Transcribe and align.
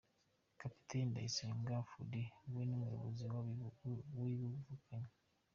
Kapiteni 0.59 1.09
Ndayisenga 1.11 1.75
Fuadi 1.89 2.23
we 2.53 2.61
ni 2.65 2.73
umuyobozi 2.77 3.23
wabivukanye. 3.33 5.11